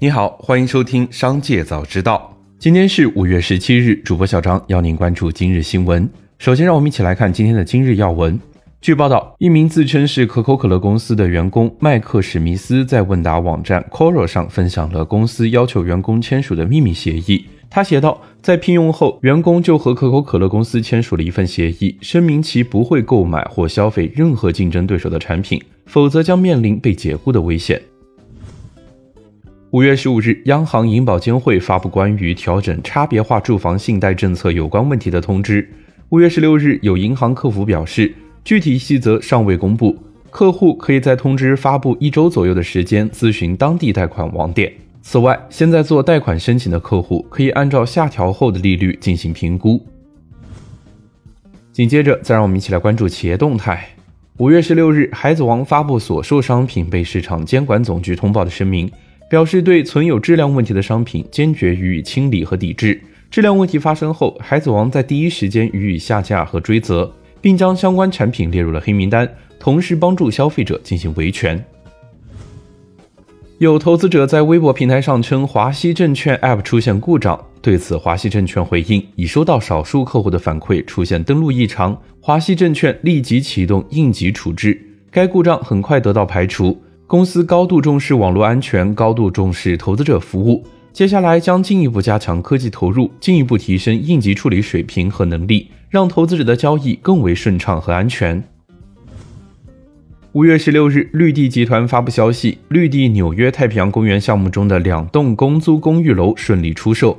[0.00, 2.32] 你好，欢迎收听《商界早知道》。
[2.56, 6.08] 今天是五月十七日，主播小张邀您关注今日新闻。
[6.38, 8.38] 首先，让我们一起来看今天的今日要闻。
[8.80, 17.44] 据报道，一名自称是可口可乐公司的员工麦克史密斯在问答网站 Quora 上分享了公司要求员工签署的秘密协议。
[17.68, 27.82] 他写道，在聘用后，员工就和可口可乐公司签署了一份协议，声明其不会购买或消费任何竞争对手的产品，否则将面临被解雇的危险。
[29.70, 35.68] 五月十五日，央行银保监会发布关于调整差别化住房信贷政策有关问题的通知。
[36.08, 39.94] 五月十六日，有银行客服表示，具体细则尚未公布，
[40.30, 44.72] 客户可以在通知发布一周左右的时间咨询当地贷款网点。
[45.02, 49.84] 此外，现在做贷款申请的客户可以按照下调后的利率进行评估。
[51.74, 53.86] 紧接着，再让我们一起来关注企业动态。
[54.38, 58.90] 五月十六日，海子王发布所售商品被市场监管总局通报的声明。
[59.28, 63.00] 表示对存有质量问题的商品坚决予以清理和抵制。
[63.30, 71.62] 质量问题发生后，海子王在第一时间予以下架和追责，并将相关产品列入了黑名单，同时帮助消费者进行维权。
[73.58, 84.80] 有投资者在微博平台上称华西证券 App 出现故障，对此华西证券回应已收到少数客户的反馈出现登录异常，华西证券立即启动应急处置，
[85.10, 86.80] 该故障很快得到排除。
[87.08, 90.62] 公司高度重视网络安全，高度重视投资者服务。
[90.92, 98.44] 接下来将进一步加强科技投入，进一步提升应急处理水平和能力，让投资者的交易更为顺畅和安全。
[100.32, 107.18] 五月十六日，绿地集团发布消息，绿地纽约太平洋公园项目中的两栋公租公寓楼顺利出售。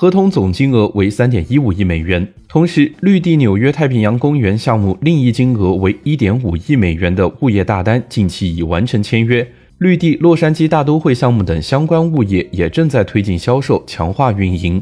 [0.00, 9.44] 合同总金额为三点一五亿美元，同时，绿地纽约太平洋公园项目另一金额为一点五亿美元的物业大单近期已完成签约。
[9.78, 14.80] 绿地洛杉矶大都会项目等相关物业也正在推进销售，强化运营。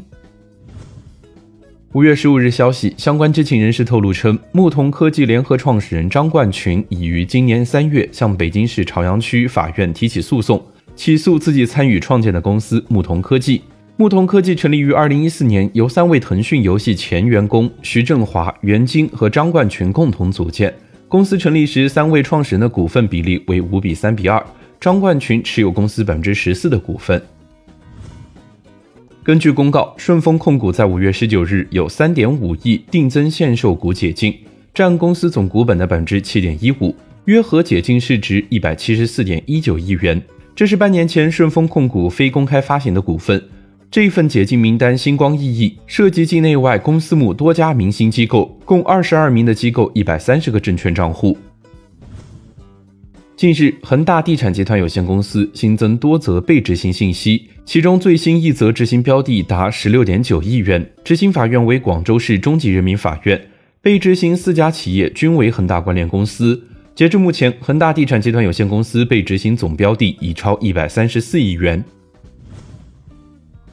[1.92, 10.62] 五月十五日，消息，相关知情人士透露称，牧童科技联合创始人张冠群已于今年三月向北京市朝阳区法院提起诉讼，
[10.94, 13.62] 起诉自己参与创建的公司牧童科技。
[13.98, 20.72] 牧童科技成立于二零一四年，由三位腾讯游戏前员工徐振华、袁晶和张冠群共同组建。
[21.08, 24.44] 公司成立时，三位创始人的股份比例为五比三比二，
[24.78, 27.22] 张冠群持有公司百分之十四的股份。
[29.22, 34.36] 根据公告，顺丰控股在五月十九日有三点五亿定增限售股解禁，
[34.74, 40.22] 占公司总股本的百分之七点一五，约合解禁市值一百七十四点一九亿元。
[40.54, 43.42] 这是半年前顺丰控股非公开发行的股份。
[43.90, 51.36] 这份解禁名单星光熠熠，涉及境内外公司目多家明星机构，共二十二名的机构，一百三十个证券账户。
[53.36, 63.40] 近日，恒大地产集团有限公司新增多则被执行信息，其中最新一则执行标的达十六点九亿元，执行法院为广州市中级人民法院，
[63.80, 66.60] 被执行四家企业均为恒大关联公司。
[66.94, 71.82] 截至目前，恒大地产集团有限公司被执行总标的已超一百三十四亿元。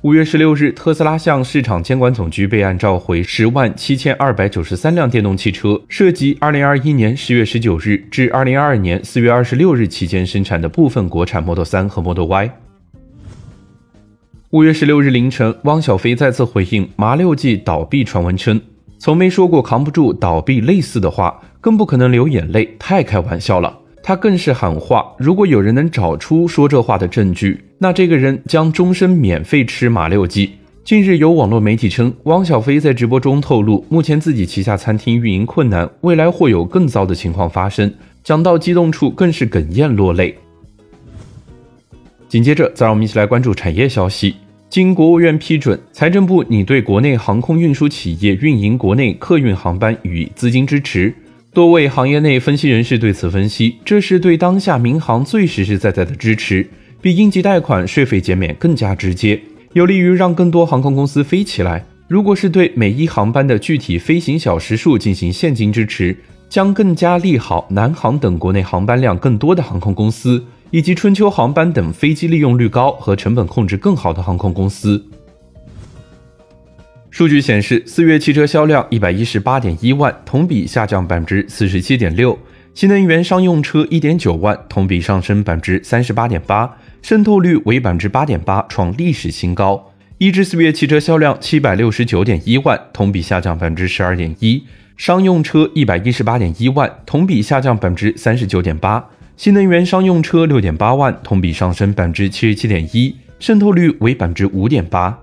[0.04, 12.52] 五月十六日，特斯拉向市场监管总局备案召回十万七千二百九十三辆电动汽车，涉及二零二一年十月十九日至二零二二年四月二十六日期间生产的部分国产 Model 三和 Model Y。
[14.50, 18.60] 五月十六日凌晨，汪小菲再次回应麻六记倒闭传闻称
[19.00, 30.50] ：“从没说过扛不住倒闭类似的话，更不可能流眼泪，太开玩笑了。”他更是喊话：如果有人能找出说这话的证据，那这个人将终身免费吃马六鸡。
[30.86, 37.94] 近日有网络媒体称，汪小菲在直播中透露，目前自己旗下餐厅运营困难，未来或有更糟的情况发生。
[38.24, 40.34] 讲到激动处，更是哽咽落泪。
[42.30, 44.36] 紧接着，再让我们一起来关注产业消息。
[44.70, 51.14] 经国务院批准，财政部拟对国内航空运输企业运营国内客运航班予以资金支持。
[51.54, 56.66] 多位行业内分析人士对此分析，这是对当下民航最实实在在的支持，
[57.04, 59.38] 比应急贷款、税费减免更加直接，
[59.74, 61.86] 有利于让更多航空公司飞起来。
[62.08, 66.16] 如果是对每一航班的具体飞行小时数进行现金支持，
[66.48, 70.42] 将更加利好南航等国内航班量更多的航空公司，
[70.72, 75.06] 以及春秋航班等飞机利用率高和成本控制更好的航空公司。
[77.12, 82.32] 数据显示，四月汽车销量一百一十八点一万，同比下降百分之四十七点六；
[82.74, 89.92] 新能源商用车一点九万，同比上升百分之三十八点八，渗透率为百分之八点八，创历史新高。
[90.20, 94.64] 一至四月汽车销量七百六十九点一万，同比下降百分之十二点一；
[94.96, 99.04] 商用车一百一十八点一万，同比下降百分之三十九点八；
[99.36, 103.14] 新能源商用车六点八万，同比上升百分之七十七点一。
[103.38, 105.20] 渗透率为百分之五点八。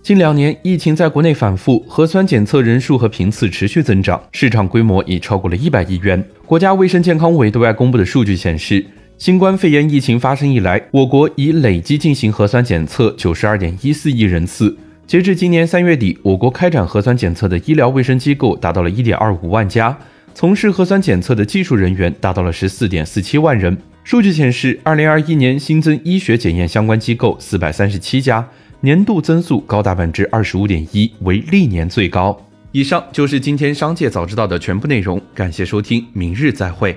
[0.00, 6.24] 近两年，疫情在国内反复，核酸检测人数和频次持续增长，市场规模已超过了一百亿元。
[6.46, 8.86] 国家卫生健康委对外公布的数据显示，
[9.18, 14.78] 新冠肺炎疫情发生以来，我国已累计进行核酸检测九十二点一四亿人次。
[15.08, 19.98] 截至今年三月底，我国开展核酸检测的医疗卫生机构达到了一点二五万家，
[20.34, 23.76] 从事核酸检测的技术人员达到了十四点四七万人。
[24.04, 28.48] 数据显示，二零二一年新增医学检验相关机构四百三十七家。
[28.82, 32.40] 年度增速高达百分之二十五点一，为历年最高。
[32.70, 36.96] 以上就是今天商界早知道的全部内容，感谢收听，明日再会。